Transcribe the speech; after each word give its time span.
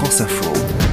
France 0.00 0.20
Info. 0.22 0.89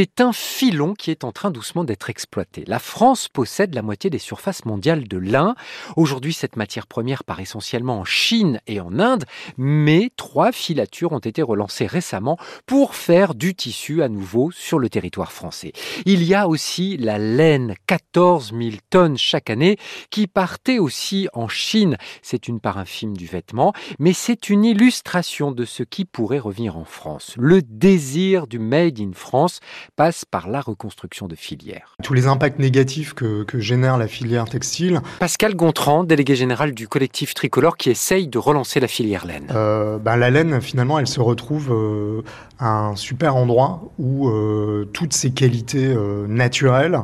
C'est 0.00 0.20
un 0.20 0.32
filon 0.32 0.94
qui 0.94 1.10
est 1.10 1.24
en 1.24 1.32
train 1.32 1.50
doucement 1.50 1.82
d'être 1.82 2.08
exploité. 2.08 2.62
La 2.68 2.78
France 2.78 3.26
possède 3.26 3.74
la 3.74 3.82
moitié 3.82 4.10
des 4.10 4.20
surfaces 4.20 4.64
mondiales 4.64 5.08
de 5.08 5.18
lin. 5.18 5.56
Aujourd'hui, 5.96 6.32
cette 6.32 6.54
matière 6.54 6.86
première 6.86 7.24
part 7.24 7.40
essentiellement 7.40 7.98
en 7.98 8.04
Chine 8.04 8.60
et 8.68 8.80
en 8.80 9.00
Inde, 9.00 9.24
mais 9.56 10.12
trois 10.14 10.52
filatures 10.52 11.10
ont 11.10 11.18
été 11.18 11.42
relancées 11.42 11.88
récemment 11.88 12.38
pour 12.64 12.94
faire 12.94 13.34
du 13.34 13.56
tissu 13.56 14.00
à 14.04 14.08
nouveau 14.08 14.52
sur 14.52 14.78
le 14.78 14.88
territoire 14.88 15.32
français. 15.32 15.72
Il 16.06 16.22
y 16.22 16.32
a 16.32 16.46
aussi 16.46 16.96
la 16.96 17.18
laine, 17.18 17.74
14 17.88 18.52
000 18.56 18.76
tonnes 18.90 19.18
chaque 19.18 19.50
année, 19.50 19.78
qui 20.10 20.28
partait 20.28 20.78
aussi 20.78 21.26
en 21.32 21.48
Chine. 21.48 21.96
C'est 22.22 22.46
une 22.46 22.60
part 22.60 22.78
infime 22.78 23.16
du 23.16 23.26
vêtement, 23.26 23.72
mais 23.98 24.12
c'est 24.12 24.48
une 24.48 24.64
illustration 24.64 25.50
de 25.50 25.64
ce 25.64 25.82
qui 25.82 26.04
pourrait 26.04 26.38
revenir 26.38 26.76
en 26.76 26.84
France. 26.84 27.34
Le 27.36 27.62
désir 27.62 28.46
du 28.46 28.60
Made 28.60 29.00
in 29.00 29.10
France 29.12 29.58
passe 29.96 30.24
par 30.24 30.48
la 30.48 30.60
reconstruction 30.60 31.28
de 31.28 31.34
filières. 31.34 31.96
Tous 32.02 32.14
les 32.14 32.26
impacts 32.26 32.58
négatifs 32.58 33.14
que, 33.14 33.44
génère 33.54 33.98
la 33.98 34.08
filière 34.08 34.44
textile. 34.46 35.00
Pascal 35.18 35.54
Gontran, 35.54 36.04
délégué 36.04 36.36
général 36.36 36.72
du 36.72 36.88
collectif 36.88 37.34
Tricolore, 37.34 37.76
qui 37.76 37.90
essaye 37.90 38.28
de 38.28 38.38
relancer 38.38 38.80
la 38.80 38.88
filière 38.88 39.26
laine. 39.26 39.48
Euh, 39.54 39.98
ben, 39.98 40.16
la 40.16 40.30
laine, 40.30 40.60
finalement, 40.60 40.98
elle 40.98 41.06
se 41.06 41.20
retrouve 41.20 41.72
euh, 41.72 42.22
à 42.58 42.68
un 42.68 42.96
super 42.96 43.36
endroit 43.36 43.82
où 43.98 44.28
euh, 44.28 44.88
toutes 44.92 45.12
ses 45.12 45.30
qualités 45.30 45.94
naturelles, 46.28 47.00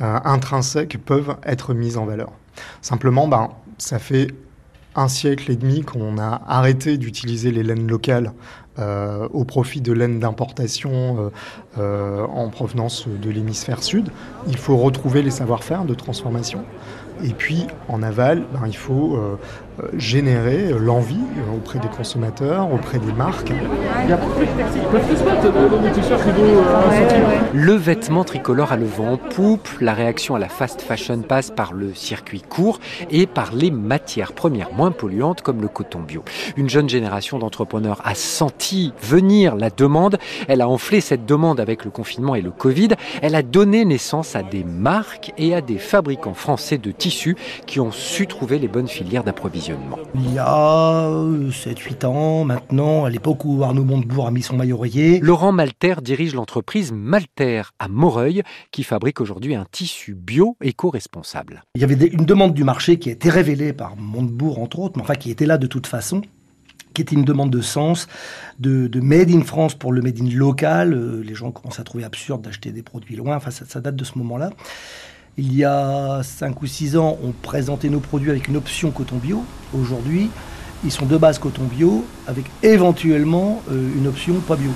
intrinsèques, 0.00 0.98
peuvent 1.04 1.36
être 1.44 1.74
mises 1.74 1.96
en 1.96 2.06
valeur. 2.06 2.30
Simplement, 2.82 3.28
ben, 3.28 3.50
ça 3.78 3.98
fait 3.98 4.28
un 4.94 5.08
siècle 5.08 5.50
et 5.50 5.56
demi 5.56 5.82
qu'on 5.82 6.18
a 6.18 6.42
arrêté 6.46 6.98
d'utiliser 6.98 7.50
les 7.50 7.62
laines 7.62 7.86
locales 7.86 8.32
euh, 8.78 9.26
au 9.32 9.44
profit 9.44 9.80
de 9.80 9.92
laines 9.92 10.20
d'importation 10.20 10.90
euh, 11.18 11.30
euh, 11.78 12.26
en 12.26 12.48
provenance 12.48 13.08
de 13.08 13.28
l'hémisphère 13.28 13.82
sud. 13.82 14.10
Il 14.46 14.56
faut 14.56 14.76
retrouver 14.76 15.22
les 15.22 15.30
savoir-faire 15.30 15.84
de 15.84 15.94
transformation. 15.94 16.64
Et 17.24 17.30
puis 17.30 17.66
en 17.88 18.04
aval, 18.04 18.44
ben, 18.52 18.68
il 18.68 18.76
faut 18.76 19.18
générer 19.96 20.72
l'envie 20.78 21.18
auprès 21.52 21.80
des 21.80 21.88
consommateurs, 21.88 22.72
auprès 22.72 23.00
des 23.00 23.12
marques. 23.12 23.52
Le 27.52 27.72
vêtement 27.72 28.22
tricolore 28.22 28.70
a 28.70 28.76
le 28.76 28.86
vent 28.86 29.14
en 29.14 29.16
poupe. 29.16 29.68
La 29.80 29.94
réaction 29.94 30.36
à 30.36 30.38
la 30.38 30.48
fast 30.48 30.80
fashion 30.80 31.22
passe 31.22 31.50
par 31.50 31.72
le 31.72 31.92
circuit 31.92 32.42
court 32.42 32.78
et 33.10 33.26
par 33.26 33.52
les 33.52 33.72
matières 33.72 34.32
premières 34.32 34.72
moins 34.72 34.92
polluantes 34.92 35.42
comme 35.42 35.60
le 35.60 35.68
coton 35.68 35.98
bio. 35.98 36.22
Une 36.56 36.70
jeune 36.70 36.88
génération 36.88 37.40
d'entrepreneurs 37.40 38.00
a 38.04 38.14
senti 38.14 38.67
venir 39.02 39.56
la 39.56 39.70
demande. 39.70 40.18
Elle 40.48 40.60
a 40.60 40.68
enflé 40.68 41.00
cette 41.00 41.26
demande 41.26 41.60
avec 41.60 41.84
le 41.84 41.90
confinement 41.90 42.34
et 42.34 42.42
le 42.42 42.50
Covid. 42.50 42.88
Elle 43.22 43.34
a 43.34 43.42
donné 43.42 43.84
naissance 43.84 44.36
à 44.36 44.42
des 44.42 44.64
marques 44.64 45.32
et 45.38 45.54
à 45.54 45.60
des 45.60 45.78
fabricants 45.78 46.34
français 46.34 46.78
de 46.78 46.90
tissus 46.90 47.36
qui 47.66 47.80
ont 47.80 47.92
su 47.92 48.26
trouver 48.26 48.58
les 48.58 48.68
bonnes 48.68 48.88
filières 48.88 49.24
d'approvisionnement. 49.24 49.98
Il 50.14 50.34
y 50.34 50.38
a 50.38 51.08
7-8 51.50 52.06
ans 52.06 52.44
maintenant, 52.44 53.04
à 53.04 53.10
l'époque 53.10 53.44
où 53.44 53.62
Arnaud 53.62 53.84
Montebourg 53.84 54.26
a 54.26 54.30
mis 54.30 54.42
son 54.42 54.56
maillot 54.56 54.78
rayé. 54.78 55.20
Laurent 55.20 55.52
Malter 55.52 55.96
dirige 56.02 56.34
l'entreprise 56.34 56.92
Malter 56.92 57.62
à 57.78 57.88
Moreuil 57.88 58.42
qui 58.70 58.82
fabrique 58.82 59.20
aujourd'hui 59.20 59.54
un 59.54 59.66
tissu 59.70 60.14
bio 60.14 60.56
éco-responsable. 60.62 61.64
Il 61.74 61.80
y 61.80 61.84
avait 61.84 61.94
une 61.94 62.24
demande 62.24 62.54
du 62.54 62.64
marché 62.64 62.98
qui 62.98 63.08
a 63.08 63.12
été 63.12 63.30
révélée 63.30 63.72
par 63.72 63.96
Montebourg 63.96 64.58
entre 64.60 64.78
autres, 64.80 64.94
mais 64.96 65.02
enfin 65.02 65.14
qui 65.14 65.30
était 65.30 65.46
là 65.46 65.58
de 65.58 65.66
toute 65.66 65.86
façon 65.86 66.22
qui 66.98 67.02
était 67.02 67.14
une 67.14 67.24
demande 67.24 67.50
de 67.50 67.60
sens, 67.60 68.08
de, 68.58 69.00
made 69.00 69.30
in 69.30 69.42
France 69.42 69.74
pour 69.76 69.92
le 69.92 70.02
made 70.02 70.20
in 70.20 70.28
local. 70.34 70.92
Euh, 70.92 71.22
les 71.24 71.34
gens 71.36 71.52
commencent 71.52 71.78
à 71.78 71.84
trouver 71.84 72.02
absurde 72.02 72.42
d'acheter 72.42 72.72
des 72.72 72.82
produits 72.82 73.14
loin. 73.14 73.36
Enfin, 73.36 73.52
ça, 73.52 73.80
date 73.80 73.94
de 73.94 74.02
ce 74.02 74.18
moment-là. 74.18 74.50
Il 75.36 75.54
y 75.54 75.64
a 75.64 76.22
5 76.24 76.60
ou 76.60 76.66
6 76.66 76.96
ans, 76.96 77.16
on 77.22 77.30
présentait 77.30 77.88
nos 77.88 78.00
produits 78.00 78.30
avec 78.30 78.48
une 78.48 78.56
option 78.56 78.90
coton 78.90 79.18
bio. 79.18 79.44
Aujourd'hui, 79.72 80.28
ils 80.84 80.90
sont 80.90 81.06
de 81.06 81.16
base 81.16 81.38
coton 81.38 81.64
bio 81.64 82.04
avec 82.26 82.46
éventuellement 82.64 83.62
euh, 83.70 83.96
une 83.96 84.08
option 84.08 84.34
pas 84.40 84.56
bio. 84.56 84.72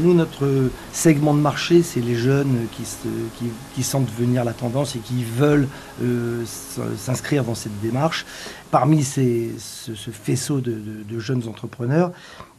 Nous, 0.00 0.14
notre 0.14 0.70
segment 0.92 1.34
de 1.34 1.40
marché, 1.40 1.82
c'est 1.82 2.00
les 2.00 2.14
jeunes 2.14 2.66
qui, 3.74 3.82
sentent 3.82 4.10
venir 4.18 4.44
la 4.44 4.52
tendance 4.52 4.96
et 4.96 4.98
qui 4.98 5.24
veulent 5.24 5.68
euh, 6.02 6.44
s'inscrire 6.96 7.44
dans 7.44 7.54
cette 7.54 7.78
démarche. 7.80 8.24
Parmi 8.70 9.02
ce, 9.02 9.48
faisceau 10.12 10.60
de, 10.60 11.18
jeunes 11.18 11.48
entrepreneurs, 11.48 12.12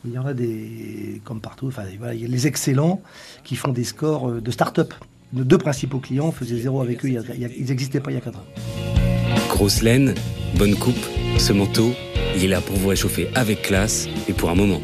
il 0.05 0.11
y 0.11 0.17
en 0.17 0.25
a 0.25 0.33
des, 0.33 1.21
comme 1.23 1.39
partout, 1.39 1.67
enfin, 1.67 1.83
il 2.13 2.21
y 2.21 2.25
a 2.25 2.27
les 2.27 2.47
excellents 2.47 3.01
qui 3.43 3.55
font 3.55 3.71
des 3.71 3.83
scores 3.83 4.29
euh, 4.29 4.41
de 4.41 4.51
start-up. 4.51 4.93
Nos 5.31 5.43
deux 5.43 5.57
principaux 5.57 5.99
clients 5.99 6.31
faisaient 6.31 6.59
zéro 6.59 6.81
avec 6.81 7.03
eux, 7.05 7.09
ils 7.09 7.65
n'existaient 7.65 7.99
pas 7.99 8.11
il 8.11 8.15
y 8.15 8.17
a 8.17 8.21
4 8.21 8.37
ans. 8.37 8.45
Grosse 9.49 9.81
laine, 9.81 10.13
bonne 10.57 10.75
coupe, 10.75 11.05
ce 11.37 11.53
manteau, 11.53 11.93
il 12.35 12.45
est 12.45 12.47
là 12.47 12.61
pour 12.61 12.75
vous 12.75 12.89
réchauffer 12.89 13.29
avec 13.33 13.63
classe 13.63 14.07
et 14.27 14.33
pour 14.33 14.49
un 14.49 14.55
moment. 14.55 14.81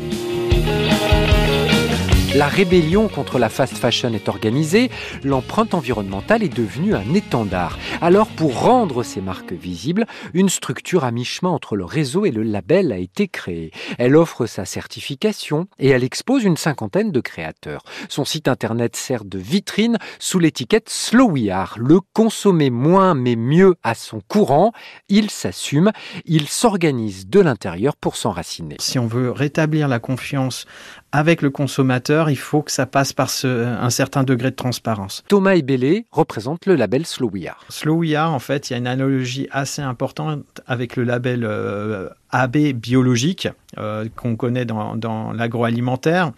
La 2.35 2.47
rébellion 2.47 3.07
contre 3.07 3.39
la 3.39 3.49
fast 3.49 3.75
fashion 3.75 4.13
est 4.13 4.29
organisée, 4.29 4.91
l'empreinte 5.23 5.73
environnementale 5.73 6.43
est 6.43 6.55
devenue 6.55 6.93
un 6.93 7.15
étendard. 7.15 7.79
Alors 8.01 8.27
pour 8.27 8.61
rendre 8.61 9.01
ces 9.01 9.19
marques 9.19 9.51
visibles, 9.51 10.05
une 10.35 10.47
structure 10.47 11.05
à 11.05 11.11
mi-chemin 11.11 11.49
entre 11.49 11.75
le 11.75 11.85
réseau 11.85 12.25
et 12.25 12.31
le 12.31 12.43
label 12.43 12.91
a 12.91 12.99
été 12.99 13.27
créée. 13.27 13.71
Elle 13.97 14.15
offre 14.15 14.45
sa 14.45 14.65
certification 14.65 15.65
et 15.79 15.89
elle 15.89 16.03
expose 16.03 16.43
une 16.43 16.55
cinquantaine 16.55 17.11
de 17.11 17.19
créateurs. 17.19 17.81
Son 18.09 18.25
site 18.25 18.47
internet 18.47 18.95
sert 18.95 19.25
de 19.25 19.39
vitrine 19.39 19.97
sous 20.19 20.37
l'étiquette 20.37 20.89
Slow 20.89 21.31
We 21.31 21.49
Are, 21.49 21.77
le 21.79 21.99
consommer 22.13 22.69
moins 22.69 23.15
mais 23.15 23.35
mieux 23.35 23.73
à 23.81 23.95
son 23.95 24.21
courant. 24.21 24.71
Il 25.07 25.31
s'assume, 25.31 25.91
il 26.25 26.47
s'organise 26.47 27.27
de 27.27 27.39
l'intérieur 27.39 27.95
pour 27.95 28.15
s'enraciner. 28.15 28.75
Si 28.79 28.99
on 28.99 29.07
veut 29.07 29.31
rétablir 29.31 29.87
la 29.87 29.97
confiance 29.97 30.67
avec 31.11 31.41
le 31.41 31.49
consommateur, 31.49 32.18
il 32.27 32.37
faut 32.37 32.61
que 32.61 32.71
ça 32.71 32.85
passe 32.85 33.13
par 33.13 33.29
un 33.45 33.89
certain 33.89 34.23
degré 34.23 34.51
de 34.51 34.55
transparence. 34.55 35.23
Thomas 35.27 35.53
Ebélé 35.53 36.05
représente 36.11 36.65
le 36.65 36.75
label 36.75 37.05
Slow 37.05 37.29
We 37.29 37.47
Are. 37.47 37.63
Slow 37.69 37.97
We 37.97 38.15
Are, 38.15 38.33
en 38.33 38.39
fait, 38.39 38.69
il 38.69 38.73
y 38.73 38.75
a 38.75 38.79
une 38.79 38.87
analogie 38.87 39.47
assez 39.51 39.81
importante 39.81 40.43
avec 40.65 40.95
le 40.95 41.03
label 41.03 41.45
euh, 41.45 42.09
AB 42.31 42.73
biologique 42.73 43.47
euh, 43.77 44.07
qu'on 44.15 44.35
connaît 44.35 44.65
dans, 44.65 44.95
dans 44.95 45.31
l'agroalimentaire, 45.31 46.31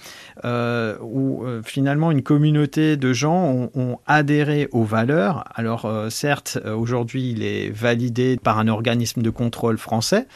euh, 0.44 0.97
où 1.02 1.46
euh, 1.46 1.62
finalement 1.63 2.12
une 2.12 2.24
communauté 2.24 2.97
de 2.97 3.13
gens 3.13 3.69
ont, 3.74 4.00
adhéré 4.06 4.68
aux 4.72 4.84
valeurs. 4.84 5.46
Alors 5.56 5.90
certes, 6.09 6.59
aujourd'hui 6.66 7.31
il 7.31 7.44
est 7.44 7.69
validé 7.69 8.38
par 8.41 8.59
un 8.59 8.68
organisme 8.68 9.22
de 9.22 9.29
contrôle 9.29 9.78
français, 9.78 10.28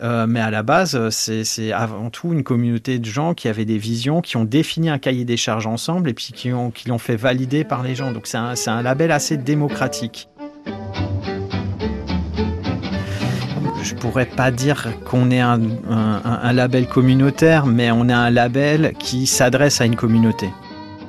mais 0.00 0.40
à 0.40 0.50
la 0.50 0.62
base 0.62 1.08
c'est 1.10 1.72
avant 1.72 2.10
tout 2.10 2.32
une 2.32 2.42
communauté 2.42 2.98
de 2.98 3.04
gens 3.04 3.34
qui 3.34 3.48
avaient 3.48 3.64
des 3.64 3.78
visions, 3.78 4.20
qui 4.20 4.36
ont 4.36 4.44
défini 4.44 4.90
un 4.90 4.98
cahier 4.98 5.24
des 5.24 5.36
charges 5.36 5.66
ensemble 5.66 6.10
et 6.10 6.14
puis 6.14 6.32
qui 6.32 6.50
l'ont 6.50 6.70
qui 6.70 6.90
fait 6.98 7.16
valider 7.16 7.64
par 7.64 7.82
les 7.82 7.94
gens. 7.94 8.12
Donc 8.12 8.26
c'est 8.26 8.36
un, 8.36 8.54
un 8.66 8.82
label 8.82 9.10
assez 9.10 9.36
démocratique. 9.36 10.28
Je 14.04 14.10
pourrais 14.10 14.26
pas 14.26 14.50
dire 14.50 14.92
qu'on 15.06 15.30
est 15.30 15.40
un, 15.40 15.58
label 16.52 16.86
communautaire, 16.86 17.64
mais 17.64 17.90
on 17.90 18.06
est 18.10 18.12
un 18.12 18.28
label 18.28 18.92
qui 18.98 19.26
s'adresse 19.26 19.80
à 19.80 19.86
une 19.86 19.96
communauté. 19.96 20.50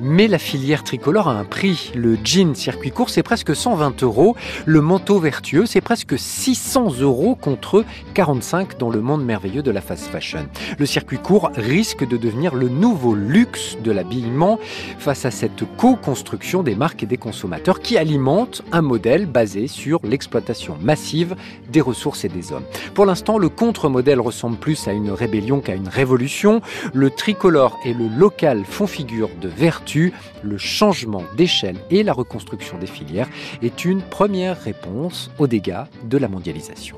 Mais 0.01 0.27
la 0.27 0.39
filière 0.39 0.83
tricolore 0.83 1.29
a 1.29 1.39
un 1.39 1.45
prix. 1.45 1.91
Le 1.95 2.17
jean 2.21 2.53
circuit 2.53 2.91
court, 2.91 3.09
c'est 3.09 3.23
presque 3.23 3.55
120 3.55 4.03
euros. 4.03 4.35
Le 4.65 4.81
manteau 4.81 5.19
vertueux, 5.19 5.65
c'est 5.65 5.79
presque 5.79 6.19
600 6.19 6.99
euros 6.99 7.35
contre 7.35 7.85
45 8.13 8.77
dans 8.77 8.89
le 8.89 8.99
monde 8.99 9.23
merveilleux 9.23 9.63
de 9.63 9.71
la 9.71 9.79
fast 9.79 10.07
fashion. 10.07 10.47
Le 10.77 10.85
circuit 10.85 11.17
court 11.17 11.49
risque 11.55 12.05
de 12.05 12.17
devenir 12.17 12.55
le 12.55 12.67
nouveau 12.67 13.15
luxe 13.15 13.77
de 13.83 13.91
l'habillement 13.91 14.59
face 14.99 15.25
à 15.25 15.31
cette 15.31 15.63
co-construction 15.77 16.61
des 16.61 16.75
marques 16.75 17.03
et 17.03 17.07
des 17.07 17.17
consommateurs 17.17 17.79
qui 17.79 17.97
alimente 17.97 18.63
un 18.73 18.81
modèle 18.81 19.25
basé 19.25 19.67
sur 19.67 20.01
l'exploitation 20.03 20.77
massive 20.81 21.35
des 21.69 21.81
ressources 21.81 22.25
et 22.25 22.29
des 22.29 22.51
hommes. 22.51 22.65
Pour 22.93 23.05
l'instant, 23.05 23.37
le 23.37 23.47
contre-modèle 23.47 24.19
ressemble 24.19 24.57
plus 24.57 24.89
à 24.89 24.91
une 24.91 25.11
rébellion 25.11 25.61
qu'à 25.61 25.73
une 25.73 25.87
révolution. 25.87 26.61
Le 26.93 27.09
tricolore 27.09 27.79
et 27.85 27.93
le 27.93 28.07
local 28.07 28.63
font 28.65 28.87
figure 28.87 29.29
de 29.41 29.47
vertu 29.47 29.85
le 30.43 30.57
changement 30.57 31.23
d'échelle 31.35 31.77
et 31.89 32.03
la 32.03 32.13
reconstruction 32.13 32.77
des 32.77 32.87
filières 32.87 33.29
est 33.61 33.85
une 33.85 34.01
première 34.01 34.59
réponse 34.59 35.31
aux 35.39 35.47
dégâts 35.47 35.85
de 36.03 36.17
la 36.17 36.27
mondialisation. 36.27 36.97